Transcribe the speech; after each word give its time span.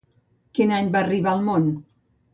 Quin 0.59 0.73
any 0.79 0.89
va 0.95 1.03
arribar 1.05 1.37
al 1.37 1.47
món? 1.51 1.69